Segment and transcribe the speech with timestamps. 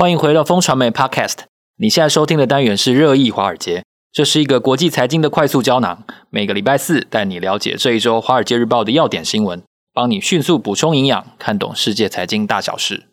[0.00, 1.40] 欢迎回到风传媒 Podcast。
[1.76, 6.04] 你现在收听的单元是热议华尔街，这是一个国际财经的快速胶囊。
[6.30, 13.08] 每个礼拜四带你了解这一周《华尔街日报》的要点新闻，帮你迅速补充营养，看懂世界财经大小事。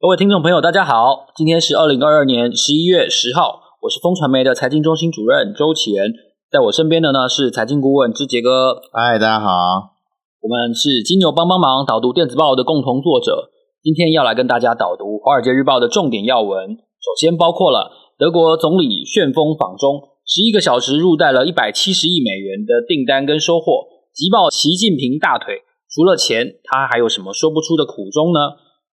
[0.00, 6.10] 各位听众朋友，大家好，今天是二零二二年十一月十号，我是风传媒的财经中心主任周启源，
[6.48, 8.80] 在我身边的呢是财经顾问之杰哥。
[8.92, 9.98] 嗨，大家好。
[10.40, 13.50] 我们是金牛帮帮忙导读电子报的共同作者，
[13.82, 16.70] 今天要来跟大家导读《华尔街日报》的重点要闻。
[16.70, 23.82] 首先包括了德国总理旋风访中，十一个小时入袋了一百七十亿美元的订单跟收获，
[24.14, 25.62] 急爆习近平大腿。
[25.90, 28.38] 除了钱，他还有什么说不出的苦衷呢？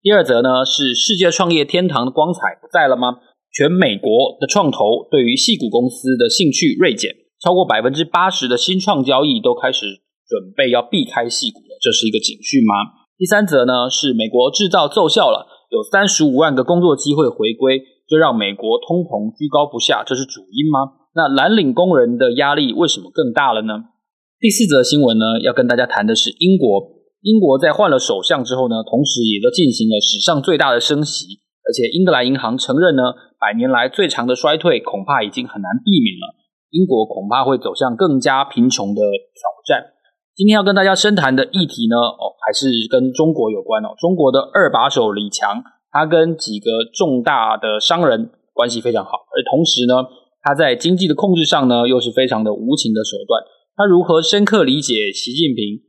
[0.01, 3.21] 第二则呢是世界创业天堂的光彩不在了吗？
[3.53, 10.03] 全美国的创投对于戏股公司的兴趣锐减，超过百分之八十的新创交易都开始。
[10.23, 13.05] 准备要避开矽谷了，这是一个警讯吗？
[13.19, 21.05] 第三则呢是美国制造奏效了，有三十五万个工作机会回归，这让美国通膨居高不下，这是主因吗？
[21.15, 23.93] 那蓝领工人的压力为什么更大了呢？
[24.41, 26.81] 第四则新闻呢要跟大家谈的是英国，
[27.21, 33.03] 英国在换了首相之后呢，同时也都进行了史上最大的升息，而且英格兰银行承认呢，
[33.39, 36.41] 百年来最长的衰退恐怕已经很难避免了，
[36.73, 39.93] 英国恐怕会走向更加贫穷的挑战。
[40.35, 43.93] 今天要跟大家深谈的议题呢，哦，还是跟中国有关哦。
[44.01, 50.01] 中国的二把手李强，他跟几个重大的商人关系非常好，而同时呢，
[50.41, 53.45] 他在经济的控制上呢，又是非常的无情的手段。
[53.77, 55.81] 他如何深刻理解习近平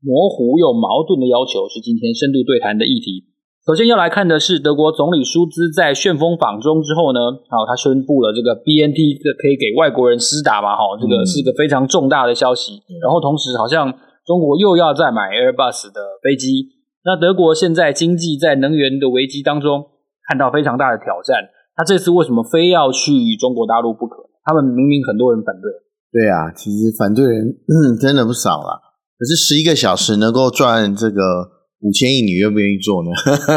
[0.00, 3.27] 模糊又矛盾的要求，是今天深度对谈的议题。
[3.68, 7.20] 首先要来看的是德国总理舒兹在旋风访中之后呢，
[7.52, 12.80] 好，他宣布了这个 BNT 可以给外国人施打嘛，哈，这个是个非常重大的消息。
[13.04, 13.92] 然后同时好像
[14.24, 19.84] 中国又要再买 Airbus 的飞机，那德国现在经济在能源的危机当中
[20.26, 24.16] 看到非常大的挑战，他这次为什么非要去中国大陆不可？
[24.46, 25.68] 他们明明很多人反对。
[26.10, 27.52] 对啊，其实反对人
[28.00, 28.80] 真的不少啦，
[29.18, 31.57] 可是十一个小时能够赚这个。
[31.80, 33.10] 五千亿，你愿不愿意做呢？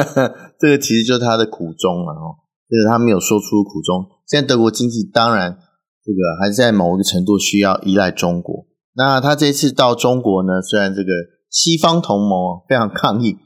[0.59, 2.37] 这个其实就是他的苦衷了哦。
[2.69, 4.05] 这是他没有说出苦衷。
[4.27, 5.57] 现在德国经济当然
[6.05, 8.67] 这个还是在某一个程度需要依赖中国。
[8.93, 11.09] 那他这次到中国呢，虽然这个
[11.49, 13.37] 西方同盟非常抗议，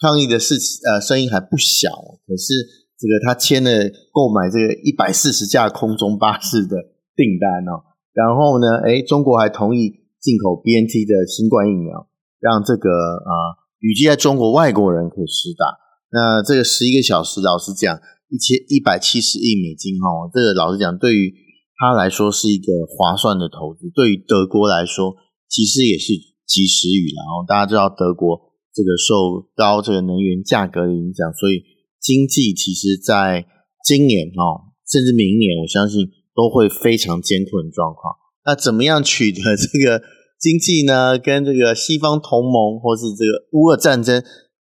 [0.00, 1.90] 抗议的事情呃声音还不小，
[2.24, 2.54] 可是
[2.96, 3.70] 这个他签了
[4.12, 6.76] 购买这个一百四十架空中巴士的
[7.16, 7.82] 订单哦。
[8.14, 9.90] 然后呢，诶，中国还同意
[10.20, 12.06] 进口 BNT 的新冠疫苗，
[12.38, 13.60] 让这个啊。
[13.82, 15.66] 预计在中国外国人可以施打，
[16.14, 17.98] 那这个十一个小时，老实讲，
[18.30, 21.34] 一千一百七十亿美金哈，这个老实讲，对于
[21.74, 25.16] 他来说是一个划算的投资，对于德国来说，
[25.48, 26.14] 其实也是
[26.46, 27.10] 及时雨。
[27.10, 31.64] 然后大家知道，德国这个受高这个能源价格的影响，所以
[32.00, 33.44] 经济其实在
[33.84, 36.06] 今年哦，甚至明年，我相信
[36.36, 38.14] 都会非常艰困的状况。
[38.46, 40.00] 那怎么样取得这个？
[40.42, 44.20] 经济呢，跟这个西方同盟或是这个乌俄战争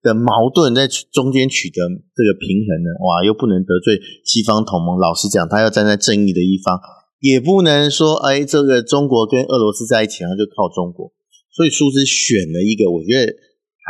[0.02, 1.78] 的矛盾在中间取得
[2.10, 2.90] 这个平衡呢？
[3.06, 3.94] 哇，又不能得罪
[4.24, 4.98] 西方同盟。
[4.98, 6.80] 老实讲，他要站在正义的一方，
[7.20, 11.12] 也不能说哎，这个中国跟俄罗斯在一起，然后就靠中国。
[11.54, 13.32] 所以，舒兹选了一个我觉得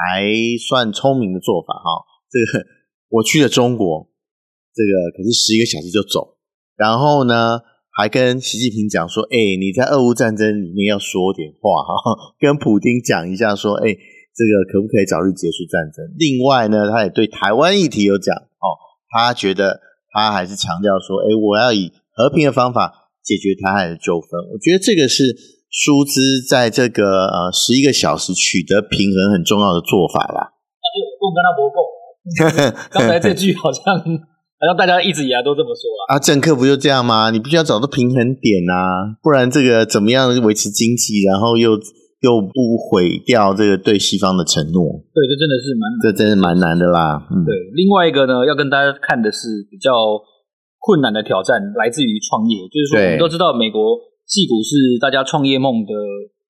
[0.05, 0.29] 还
[0.69, 2.05] 算聪明的做法哈。
[2.31, 2.67] 这个
[3.09, 4.07] 我去了中国，
[4.75, 6.37] 这个可是十一个小时就走，
[6.77, 7.61] 然后呢？
[8.00, 13.99] 还跟习近平讲说：“哎、你在俄乌战争里面要说点话哈， 跟普丁讲一下说，哎、欸，
[14.33, 16.00] 这个可不可以早日结束战争？
[16.16, 18.72] 另外呢，他也对台湾议题有讲哦，
[19.12, 19.81] 他觉得
[20.15, 24.31] 他还是强调说，哎、我要以和平的方法解决台海的纠纷。
[24.50, 25.37] 我觉得这个是
[25.69, 30.56] 舒兹在这个呃十一个小时取得平衡很重要的做法啦。
[30.81, 31.84] 那就不跟他不够，
[32.99, 33.84] 刚才这句好像。”
[34.60, 37.31] 好像大家一直以来都这么说啊，啊，政客不就这样吗？
[37.31, 41.72] 你必须要找到平衡点啊，不然这个怎么样维持经济，然后又
[42.21, 45.01] 又不毁掉这个对西方的承诺？
[45.16, 47.27] 对，这真的是蛮，这真的蛮难的啦。
[47.33, 50.21] 嗯，对，另外一个呢，要跟大家看的是比较
[50.78, 53.97] 困难的挑战，来自于创业，就是说我们都知道美国
[54.27, 55.92] 戏股是大家创业梦的。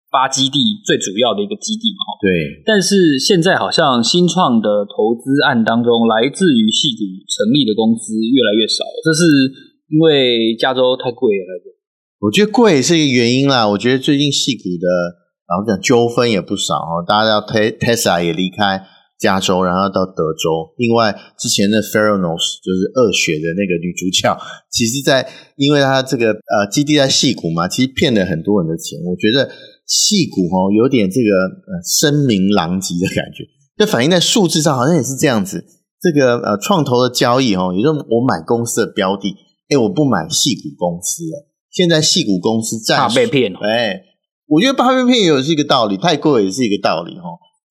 [0.09, 2.63] 发基地最主要的一个基地嘛，对。
[2.65, 9.27] 但是现在好像新创的投资案当中，来自于戏谷成立的公司越来越少，这是
[9.91, 11.51] 因为加州太贵了？
[12.23, 13.67] 我觉得贵是一个原因啦。
[13.67, 14.87] 我觉得最近戏谷的，
[15.43, 17.03] 然后讲纠纷也不少哦。
[17.05, 17.41] 大家知道
[17.77, 18.81] Tesla 也离开
[19.19, 20.71] 加州，然后到德州。
[20.77, 24.39] 另外，之前的 Theranos 就是恶血的那个女主角，
[24.71, 25.27] 其实在
[25.57, 28.97] 因为她这个呃基地在戏谷嘛，其实骗了很多人的钱。
[29.03, 29.51] 我觉得。
[29.87, 33.47] 矽谷哦，有点这个呃声名狼藉的感觉。
[33.77, 35.63] 这反映在数字上，好像也是这样子。
[36.01, 39.33] 这个呃，创投的交易哦，也就是我买公司的标的，
[39.69, 41.47] 哎，我不买戏骨公司了。
[41.71, 44.01] 现在戏骨公司暂时怕被骗，哎，
[44.47, 47.23] 我觉得怕被骗也有是一个道理，太贵也是一个道理哈。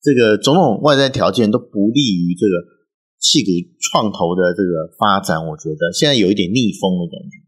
[0.02, 2.52] 这个种种外在条件都不利于这个
[3.18, 3.50] 戏骨
[3.90, 5.44] 创投的这个发展。
[5.48, 7.42] 我觉得现在有一点逆风的感觉，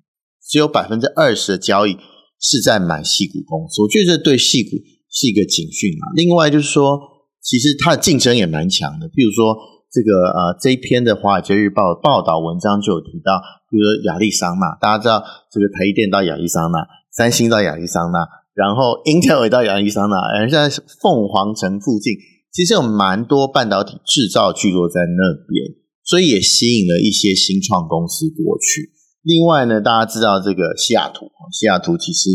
[0.48, 1.96] 只有百分之二十的交易
[2.40, 4.76] 是在买矽谷公司，我觉得这对矽谷
[5.10, 6.14] 是一个警讯啊。
[6.14, 6.98] 另外就是说，
[7.42, 9.76] 其实它的竞争也蛮强的，譬如说。
[9.90, 13.40] 这个呃，这一篇的《华尔街日报》报道文章就有提到，
[13.72, 16.76] 比如说亚利桑那，大家知道这个台积电到亚利桑那，
[17.10, 18.20] 三星到亚利桑那，
[18.52, 20.68] 然后 Intel 也到亚利桑那，而在
[21.00, 22.12] 凤凰城附近
[22.52, 25.72] 其实有蛮多半导体制造聚落在那边，
[26.04, 28.92] 所以也吸引了一些新创公司过去。
[29.28, 32.30] 另外呢，大家知道这个西雅图，西雅图其实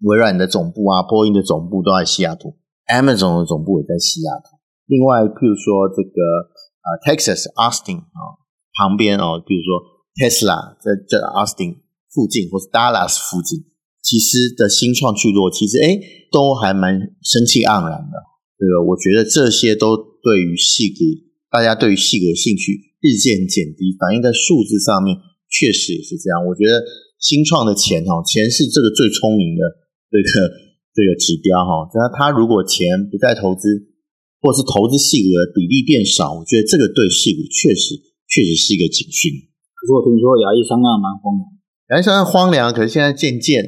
[0.00, 2.56] 微软的总部啊，波音的总部都在西雅图
[2.88, 4.56] ，Amazon 的总部也在西雅图。
[4.86, 6.56] 另外，譬如说这个。
[6.78, 8.40] 啊，Texas Austin 啊，
[8.72, 9.68] 旁边哦，比如说
[10.16, 13.60] Tesla 在这 Austin 附近，或是 Dallas 附近，
[14.00, 16.00] 其实的新创聚落，其实哎，
[16.32, 18.16] 都还蛮生气盎然的。
[18.56, 25.18] 这个我觉得这些都对于矽谷，大家对于矽谷的兴趣日渐减低，反映在数字上面，
[25.48, 26.44] 确实也是这样。
[26.46, 26.84] 我觉得
[27.18, 29.62] 新创的钱哈，钱是这个最聪明的
[30.12, 30.28] 这个
[30.94, 31.88] 这个指标哈。
[31.94, 33.68] 那他如果钱不再投资，
[34.38, 37.98] 或是投资细股的比例变少，我觉得这个对细股确实
[38.30, 39.32] 确实是一个警讯。
[39.74, 41.42] 可是我听说亚利桑那蛮荒凉，
[41.90, 43.62] 亚利桑那荒凉，可是现在渐渐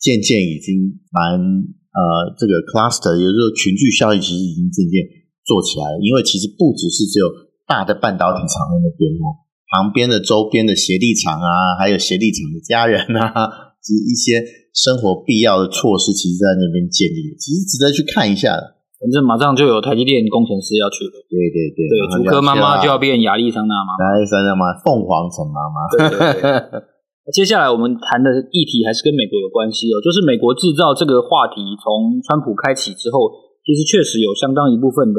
[0.00, 2.00] 渐渐已经蛮呃
[2.36, 5.00] 这个 cluster，也就是说群聚效应，其实已经渐渐
[5.44, 6.00] 做起来了。
[6.00, 7.28] 因为其实不只是只有
[7.68, 9.41] 大的半导体厂在那边哦，
[9.72, 14.44] 旁边的周边的协力厂啊，还有协力厂的家人啊，及 一些
[14.76, 18.76] 生活必要的措施，其实在那边建立，其实值得去看一下的。
[19.00, 21.16] 反正马上就有台积电工程师要去了。
[21.26, 24.12] 对对对，对，竹科妈妈就要变亚利桑那妈妈。
[24.12, 25.88] 亚利桑那妈，凤凰城妈妈。
[25.90, 26.52] 对对对。
[27.34, 33.30] 接下来我们谈的议题还是跟美国有关系哦，就是美国制造这个话题从川普开启之后，
[33.64, 35.18] 其实确实有相当一部分的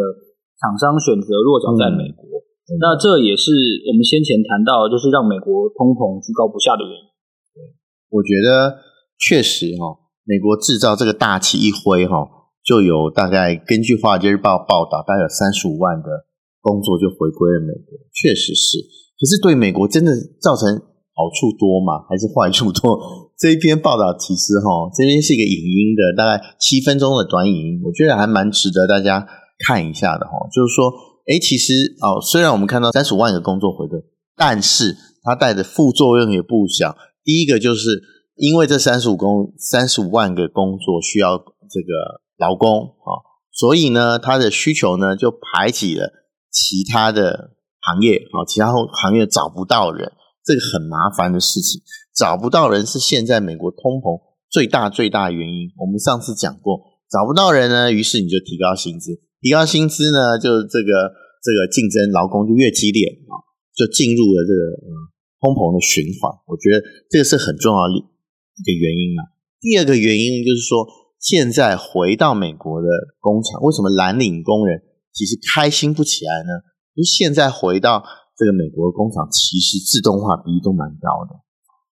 [0.62, 2.43] 厂商选择落脚在美国。
[2.64, 3.52] 嗯、那这也是
[3.88, 7.06] 我们先前谈到，就是让美国通膨居高不下的原因。
[8.10, 8.80] 我觉得
[9.20, 12.44] 确实哈，美国制造这个大旗一挥哈。
[12.64, 16.08] 就有大概根据《华尔街日报》报道，大概有三十五万的
[16.62, 18.80] 工作就回归了美国，确实是。
[19.20, 20.72] 可是对美国真的造成
[21.12, 22.08] 好处多吗？
[22.08, 22.96] 还是坏处多？
[23.36, 29.28] 这一篇报道其实哈，这边是一个影音的，大概七分钟的短影音，我觉得还蛮值得大家
[29.60, 30.32] 看一下的哈。
[30.48, 30.88] 就是说，
[31.28, 34.00] 诶，其实哦，虽然我们看到三十五万个工作回归，
[34.36, 36.96] 但是它带的副作用也不小。
[37.24, 38.02] 第一个就是
[38.36, 42.24] 因为这三十五工三十五万个工作需要这个。
[42.38, 42.68] 劳工
[43.06, 43.22] 啊，
[43.52, 46.12] 所以呢，他的需求呢就排挤了
[46.52, 50.12] 其他的行业啊，其他行业找不到人，
[50.44, 51.82] 这个很麻烦的事情。
[52.14, 54.20] 找不到人是现在美国通膨
[54.50, 55.70] 最大最大的原因。
[55.78, 59.12] 我们上次讲过，找不到人呢，于是你就提高薪资，
[59.44, 61.12] 提高薪资呢，就这个
[61.44, 63.36] 这个竞争劳工就越激烈啊，
[63.76, 64.90] 就进入了这个嗯
[65.44, 66.32] 通膨的循环。
[66.48, 66.80] 我觉得
[67.12, 69.36] 这个是很重要的一个原因啊。
[69.60, 70.88] 第二个原因就是说。
[71.24, 72.88] 现在回到美国的
[73.22, 74.82] 工厂，为什么蓝领工人
[75.14, 76.52] 其实开心不起来呢？
[76.96, 78.04] 因为现在回到
[78.36, 81.40] 这个美国的工厂，其实自动化比例都蛮高的，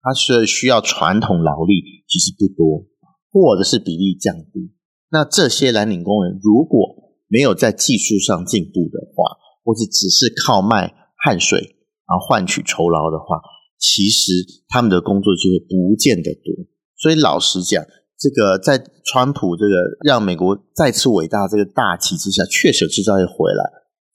[0.03, 2.85] 它是需要传统劳力其实不多，
[3.33, 4.77] 或者是比例降低。
[5.09, 13.41] 那这些蓝领工人如果没有在技术上进步的话，或者只是靠卖汗水然后换取酬劳的话，
[13.79, 14.33] 其实
[14.69, 16.53] 他们的工作就会不见得多。
[16.97, 17.85] 所以老实讲。
[18.17, 19.75] 这个在川普这个
[20.07, 23.65] 让美国再次伟大这个大旗之下，确实制造业回来，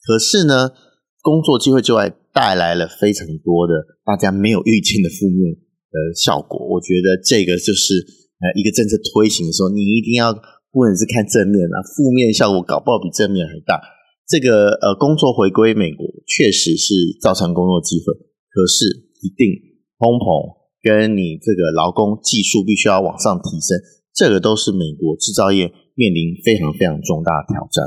[0.01, 0.71] 可是呢，
[1.21, 3.73] 工作机会之外带来了非常多的
[4.05, 6.57] 大家没有预见的负面的效果。
[6.69, 7.93] 我觉得这个就是
[8.39, 10.31] 呃一个政策推行的时候，你一定要
[10.71, 13.81] 不能是看正面啊，负面效果搞不好比正面还大。
[14.27, 18.13] 这个呃工作回归美国确实是造成工作机会，
[18.53, 18.85] 可是
[19.21, 19.49] 一定
[19.97, 20.59] 通膨。
[20.81, 23.75] 跟你这个劳工技术必须要往上提升，
[24.15, 27.83] 这个都是美国制造业面临非常非常重大的挑战。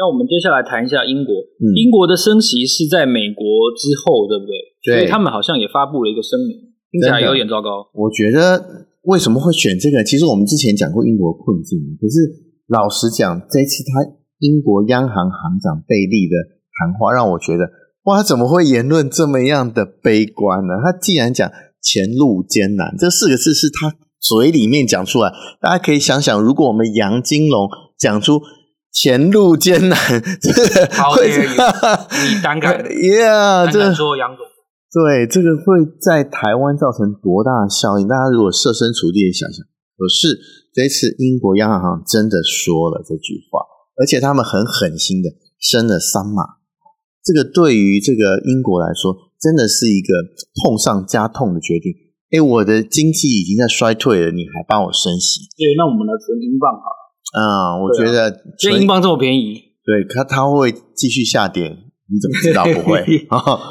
[0.00, 3.44] 那我们接下来谈一下英国，嗯、英国的升息是在美国
[3.76, 4.56] 之后，对不对？
[4.80, 4.88] 对。
[4.96, 7.84] 所以他们好像也发布了一个声明，听起来有点糟糕。
[7.92, 10.02] 我觉得为什么会选这个？
[10.04, 12.30] 其实我们之前讲过英国困境，可是
[12.66, 16.36] 老实讲，这一次他英国央行行长贝利的
[16.78, 17.70] 谈话，让我觉得
[18.04, 20.74] 哇，他怎么会言论这么样的悲观呢？
[20.84, 21.50] 他既然讲。
[21.84, 25.32] 前路艰难，这四个字是他嘴里面讲出来。
[25.60, 27.68] 大家可以想想，如果我们杨金龙
[27.98, 28.40] 讲出
[28.92, 29.98] 前路艰难，
[30.92, 34.46] 好会你胆敢， Yeah，这个说杨总，
[34.92, 38.06] 对，这个会在台湾造成多大的效应？
[38.06, 39.64] 大家如果设身处地的想想，
[39.96, 40.38] 可是
[40.74, 43.64] 这次英国央行真的说了这句话，
[43.96, 46.60] 而且他们很狠心的升了三码，
[47.24, 50.12] 这个对于这个英国来说，真的是一个
[50.62, 51.92] 痛上加痛的决定。
[52.30, 55.40] 哎，我的经济已经在衰退了，你还帮我升息？
[55.56, 57.00] 对，那我们来存英镑好了。
[57.32, 61.76] 啊、嗯，我觉得，因为英镑这么便宜，对它它会继续下跌，
[62.12, 63.00] 你怎么知道不会？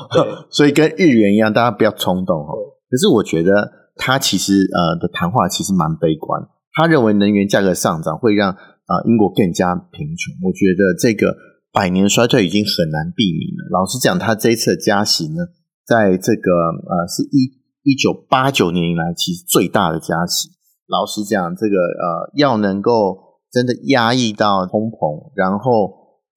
[0.50, 2.58] 所以跟日元一样，大家不要冲动哦。
[2.90, 6.42] 可是我觉得他其实呃的谈话其实蛮悲观，
[6.74, 10.34] 他认为能源价格上涨会让啊、呃、英国更加贫穷。
[10.42, 11.38] 我觉得这个
[11.72, 13.70] 百年衰退已经很难避免了。
[13.80, 15.46] 老实讲，他这一次的加息呢，
[15.86, 16.52] 在这个
[16.90, 17.62] 呃是一。
[17.84, 20.50] 一九八九年以来，其实最大的加息。
[20.86, 23.18] 老实讲，这个呃，要能够
[23.52, 25.90] 真的压抑到通膨，然后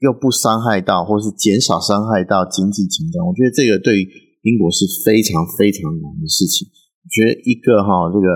[0.04, 4.08] 又不伤害到，或是减少伤害到经济成长，我觉得这个对于
[4.44, 6.68] 英国是非常非常难的事情。
[6.68, 8.28] 我觉得一个哈，这个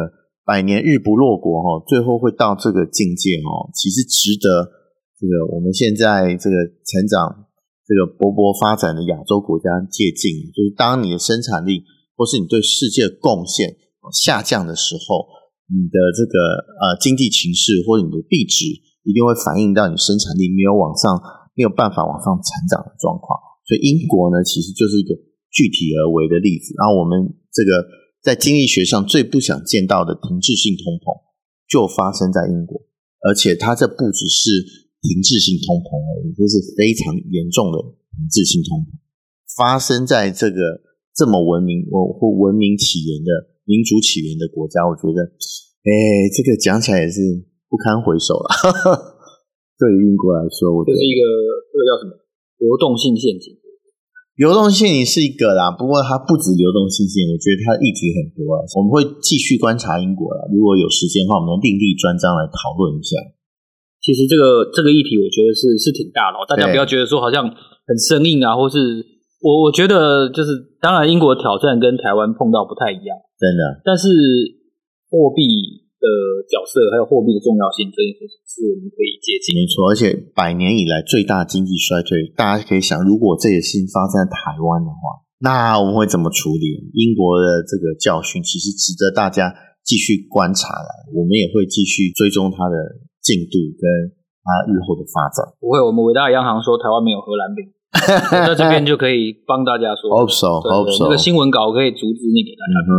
[0.49, 4.73] 百年日不落国哈，最后会到这个境界哈，其实值得
[5.21, 6.57] 这个我们现在这个
[6.89, 7.45] 成长、
[7.85, 11.85] 这个勃勃发展的亚洲国家借鉴，就是当你的生产力。
[12.19, 13.77] 或是你对世界的贡献
[14.11, 15.23] 下降的时候，
[15.71, 18.67] 你的这个呃经济情势或者你的币值
[19.07, 21.15] 一定会反映到你生产力没有往上，
[21.59, 23.35] 没有办法往上成长的状况。
[23.67, 25.11] 所以英国呢，其实就是一个
[25.51, 26.71] 具体而为的例子。
[26.79, 27.83] 然后我们这个
[28.23, 31.11] 在经济学上最不想见到的停滞性通膨，
[31.67, 32.79] 就发生在英国，
[33.27, 34.63] 而且它这不只是
[35.03, 37.83] 停滞性通膨而已，这是非常严重的
[38.15, 38.95] 停滞性通膨，
[39.59, 40.87] 发生在这个。
[41.19, 45.21] 这么文明或或文明起源的民主起源的国家，我觉得，
[45.83, 47.19] 哎，这个讲起来也是
[47.69, 48.47] 不堪回首了。
[49.79, 51.23] 对于英国来说，我觉得这是一个
[51.71, 52.19] 这个叫什么
[52.59, 53.55] 流动性陷阱？
[54.35, 58.67] 流动性也是一个啦，不过它不止流动性陷阱，我觉得它议题很多啊。
[58.75, 63.17] 我们会继续观察英国啦，如果有时间的话，我们另立专章来讨论一下。
[64.03, 67.47] 其实这个这个议题，我觉得是是挺大的，大家不要觉得说好像
[67.87, 69.17] 很生硬啊，或是。
[69.39, 70.51] 我我觉得就是，
[70.83, 73.63] 当然英国挑战跟台湾碰到不太一样，真的。
[73.85, 74.11] 但是
[75.07, 75.47] 货币
[75.99, 76.07] 的
[76.47, 79.53] 角色还有货币的重要性，这件事情是我们可以接近。
[79.59, 86.91] 没错，而且百年以来最大经济衰退，大家可以想，如果这些事情发生在台湾的话，那我们会怎么处理？
[86.95, 92.75] 英国的这个教训其实值得大家继续观察来，我们也会继续追踪它的
[93.23, 93.85] 进度跟
[94.43, 95.43] 它日后的发展。
[95.59, 97.75] 不会，我们伟大的央行说台湾没有荷兰病。
[98.31, 101.05] 在这边就可以帮大家说， Hope so, hope so.
[101.05, 102.75] 这个新闻稿可以逐字念给大家。
[102.87, 102.95] 嗯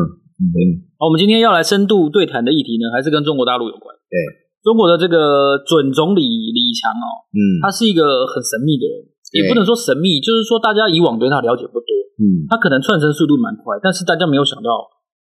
[0.51, 0.88] 嗯。
[0.99, 3.95] 好，我们今天要来深度对谈的议题呢，还是跟中国大陆有关。
[4.11, 4.19] 对，
[4.61, 11.89] 中国的这个准总理李强哦，嗯，他是一个很神秘的人，也不能说神秘，就是说大家以往对他了解不多。
[12.19, 14.69] 嗯，他可能窜升速度蛮快，但是大家没有想到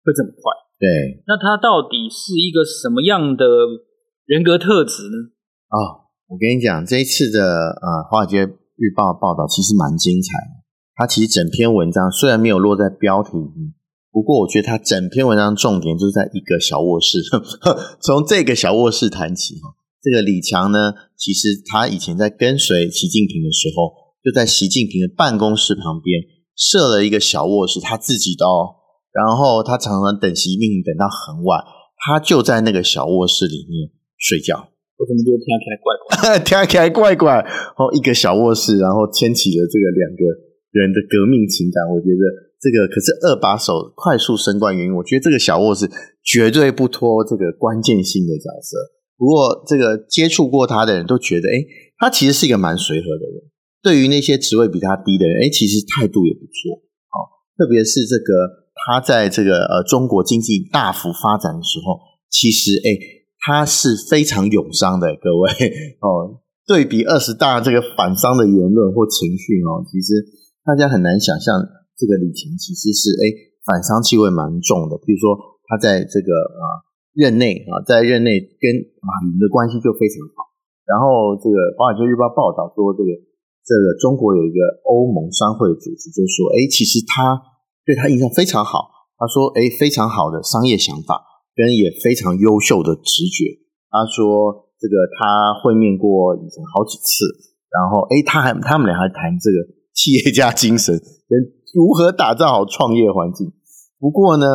[0.02, 0.50] 会这么快。
[0.82, 3.46] 对，那他到底是一个什么样的
[4.26, 5.30] 人格特质呢？
[5.70, 7.40] 哦，我跟你讲，这一次的
[7.78, 8.46] 呃华尔街。
[8.78, 10.62] 日报报道其实蛮精彩的，
[10.94, 13.74] 它其实整篇文章虽然没有落在标题里，
[14.18, 17.22] 不过我觉得他整篇文章重点就是在一个小卧室，
[18.02, 19.78] 从这个小卧室谈起哈。
[20.02, 26.18] 这个李强呢，其实他以前在跟随习近平的时候，就在习近平的办公室旁边
[26.56, 28.74] 设了一个小卧室，他自己的哦。
[29.14, 31.62] 然后他常常等习近平等到很晚，
[32.02, 34.58] 他就在那个小卧室里面睡觉。
[34.98, 36.38] 我怎么觉得听起来怪怪？
[36.42, 37.32] 听起来怪怪。
[37.38, 40.26] 然后一个小卧室，然后牵起了这个两个
[40.74, 41.86] 人的革命情感。
[41.86, 44.94] 我觉得这个可是二把手快速升官原因。
[44.94, 45.88] 我觉得这个小卧室
[46.24, 48.76] 绝对不脱这个关键性的角色。
[49.16, 51.64] 不过这个接触过他的人都觉得，哎，
[51.98, 53.50] 他其实是一个蛮随和的人。
[53.82, 56.76] 对于那些职位比他低的人，哎，其实态度也不错。
[57.10, 57.16] 哦，
[57.56, 62.00] 特别是这个他在这个呃中国经济大幅发展的时候，
[62.30, 63.18] 其实哎。
[63.40, 65.48] 他是非常勇商的，各位
[66.02, 66.42] 哦。
[66.66, 70.20] 对比二十大这个反商的言论或情绪哦，其实
[70.66, 71.54] 大家很难想象，
[71.98, 73.26] 这个李强其实是哎
[73.66, 74.96] 反商气味蛮重的。
[75.02, 75.34] 比如说
[75.66, 78.70] 他在这个啊任内啊，在任内跟
[79.02, 80.46] 马云的关系就非常好。
[80.86, 83.10] 然后这个《华尔街日报》报道说，这个
[83.66, 87.36] 这个中国有一个欧盟商会组织，就说哎，其实他
[87.84, 89.10] 对他印象非常好。
[89.18, 91.26] 他说哎，非常好的商业想法。
[91.58, 93.50] 跟也非常优秀的直觉，
[93.90, 97.26] 他说这个他会面过以前好几次，
[97.66, 100.94] 然后诶，他还他们俩还谈这个企业家精神
[101.26, 101.34] 跟
[101.74, 103.52] 如何打造好创业环境。
[103.98, 104.46] 不过呢，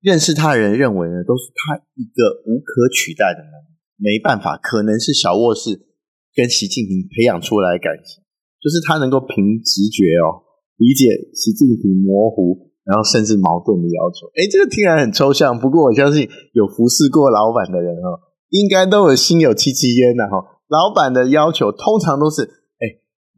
[0.00, 5.88] 认识他的人认为呢，都是他一个无可取代的能力，没办法，可能是小卧室
[6.34, 8.22] 跟习近平培养出来的感情，
[8.60, 10.42] 就是他能够凭直觉哦
[10.76, 14.26] 理解习近平模糊，然后甚至矛盾的要求。
[14.34, 20.60] 哎，这个听起来很抽象，不过我相信有服侍过老板的人哦，应该都有心有戚戚焉的哈。
[20.66, 22.59] 老板的要求通常都是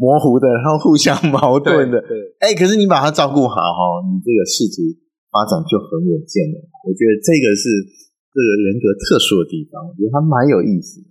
[0.03, 2.03] 模糊的，然后互相矛盾的。
[2.03, 4.83] 对，哎，可是你把他照顾好哈，你这个仕途
[5.31, 6.59] 发展就很稳健了。
[6.83, 7.71] 我觉得这个是
[8.35, 11.07] 这个人格特殊的地方，我觉得他蛮有意思的。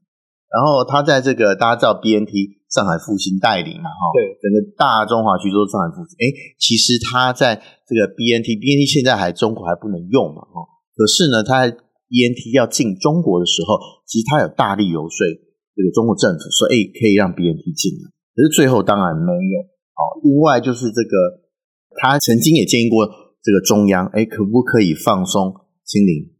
[0.51, 6.11] 然后他在这个大家知道 BNT 上海复兴代理嘛，哈，对，整个大中华区都是上海复兴。
[6.19, 6.27] 哎，
[6.59, 7.55] 其实他在
[7.87, 11.71] 这个 BNT，BNT 现在还中国还不能用嘛，哈，可是呢，他在
[12.11, 15.23] BNT 要进中国的时候，其实他有大力游说
[15.71, 19.61] 这个中国政府说，哎，可以让 BNT 进来，可是最后当然没有。
[19.93, 21.41] 好，另外就是这个，
[22.01, 23.05] 他曾经也建议过
[23.43, 25.53] 这个中央，哎，可不可以放松
[25.85, 26.31] 清零？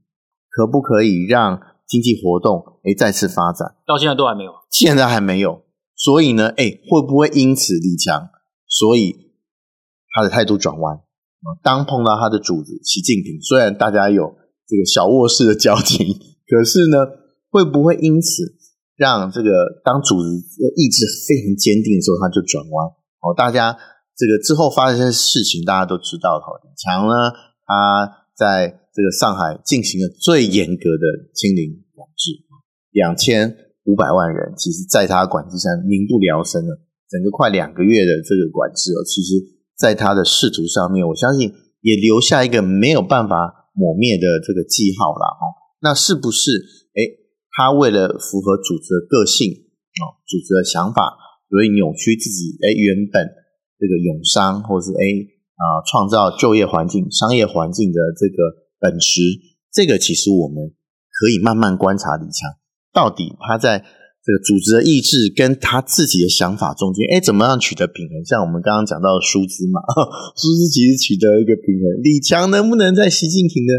[0.50, 1.62] 可不可以让？
[1.92, 8.30] 经济活动哎再次发展，到现在都还没有，现在还没有，所以呢，哎会不会因此李强，
[8.66, 9.14] 所以
[10.16, 11.02] 他的态度转弯？
[11.62, 14.34] 当碰到他的主子习近平，虽然大家有
[14.66, 16.16] 这个小卧室的交情，
[16.48, 16.98] 可是呢，
[17.50, 18.56] 会不会因此
[19.02, 22.86] 让这个当主子意志非常坚定的时候，他就转弯？
[23.26, 23.74] 哦，大家
[24.14, 26.38] 这个之后发生的事情，大家都知道。
[26.38, 27.34] 李强呢，
[27.66, 28.78] 他在。
[28.94, 32.44] 这个上海进行了最严格的清零管制，
[32.92, 33.56] 两千
[33.86, 36.76] 五百万人，其实在他管制下民不聊生了。
[37.10, 39.40] 整个快两个月的这个管制哦，其实
[39.80, 45.56] 在他的仕途上面，我相信也留下一个没有办法抹灭的这个记号了哦。
[45.80, 46.52] 那是不是？
[46.92, 47.00] 哎，
[47.56, 51.18] 他为了符合组织的个性哦，组织的想法，
[51.50, 53.28] 所以扭曲自己哎原本
[53.78, 55.04] 这个永商，或是哎
[55.56, 58.62] 啊创造就业环境、商业环境的这个。
[58.82, 59.22] 本质，
[59.72, 60.74] 这个其实我们
[61.20, 62.50] 可以慢慢观察李强，
[62.92, 63.86] 到底他在
[64.26, 68.26] 这个组织的意志跟他自己的想法中间，哎，怎么样取得平衡？
[68.26, 69.80] 像我们刚刚讲到的舒兹嘛，
[70.36, 72.02] 舒兹其实取得一个平衡。
[72.02, 73.74] 李强能不能在习近平的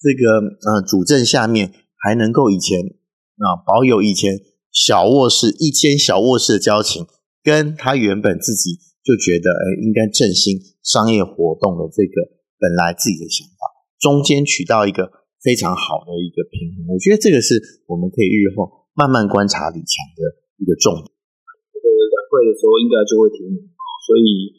[0.00, 2.80] 这个呃主政下面，还能够以前
[3.44, 4.38] 啊保有以前
[4.72, 7.06] 小卧室一间小卧室的交情，
[7.42, 12.14] 跟他原本自己就觉得哎应该振兴商业活动的这个
[12.58, 13.66] 本来自己的想法。
[13.98, 15.10] 中间取到一个
[15.42, 20.20] 非常好的一个平衡，我觉得这个是我们可以日后慢慢观察李强的
[20.58, 21.08] 一个重点。
[21.72, 23.72] 这个两会的时候应该就会提名，
[24.04, 24.52] 所以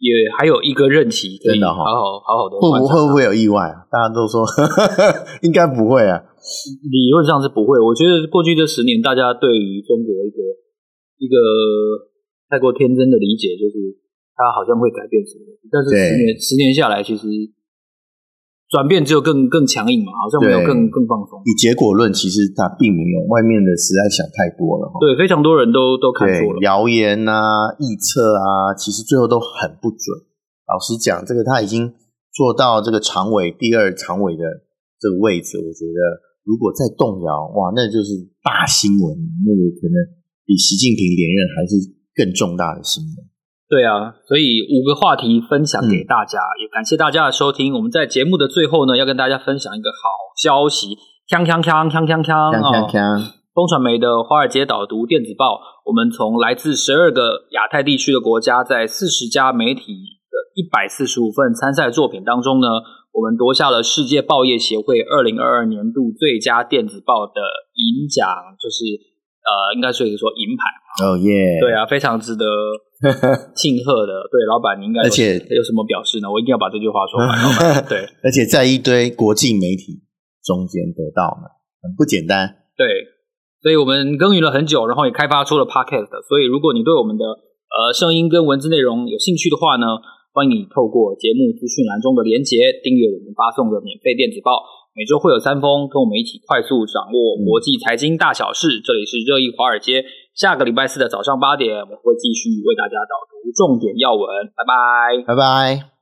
[0.00, 2.56] 也还有一个任期真的好好好好的。
[2.56, 3.84] 会不会不会有意外啊？
[3.90, 4.46] 大家都说
[5.42, 6.24] 应该不会啊，
[6.90, 7.78] 理论上是不会。
[7.80, 10.38] 我觉得过去这十年，大家对于中国一个
[11.18, 11.36] 一个
[12.48, 13.98] 太过天真的理解，就是
[14.34, 17.26] 他好像会改变什么，但是十年十年下来，其实。
[18.68, 21.40] 转变只有更更强硬嘛，好像没有更更放松。
[21.46, 24.92] 以结果论，其实他并没有，外面的实在想太多了。
[25.00, 26.60] 对，非常多人都都看错了。
[26.60, 30.20] 谣言啊、臆测啊，其实最后都很不准。
[30.68, 31.94] 老实讲，这个他已经
[32.30, 34.44] 做到这个常委第二常委的
[35.00, 36.00] 这个位置，我觉得
[36.48, 39.04] 如果再动摇哇那就是大新闻
[39.44, 39.96] 那个可能
[40.48, 41.76] 比习近平连任还是
[42.16, 43.28] 更重大的新闻。
[43.68, 50.08] 对啊所以五个话题分享给大家也感谢大家的收听我们在节目的最后呢要跟大家分享一个好
[50.40, 50.96] 消息
[51.28, 59.92] 锵锵锵锵锵锵锵锵风传媒的华尔街导读电子报我们从来自十二个亚太地区的国家在四十家媒体
[60.32, 62.68] 的一百四十五份参赛作品当中呢
[63.18, 67.42] 我们夺下了世界报业协会二零二二年度最佳电子报的
[67.74, 68.24] 银奖，
[68.62, 69.18] 就是。
[69.48, 70.60] 呃，应该是可以说银牌
[71.02, 71.56] 哦耶！
[71.58, 72.44] 对啊，非常值得
[73.56, 74.28] 庆贺的。
[74.28, 76.28] 对，老板，你应该而且有什么表示呢？
[76.30, 77.32] 我一定要把这句话说完。
[77.88, 80.04] 对，而且在一堆国际媒体
[80.44, 81.48] 中间得到呢，
[81.80, 82.68] 很不简单。
[82.76, 83.08] 对，
[83.62, 86.12] 所以我们耕耘了很久，然后也开发出了 Podcast。
[86.28, 89.86] 所以，如果你对我们的呃声音跟文字内容有兴趣的话呢，
[90.38, 94.62] 欢迎你透过节目资讯栏中的连结订阅我们发送的免费电子报。
[94.94, 98.78] 每周会有三封，跟我们一起快速掌握国际财经大小事。
[98.78, 104.46] 这里是热议华尔街，下个礼拜四的早上八点，我们会继续为大家导读重点要闻。
[104.54, 105.97] 拜拜，拜拜。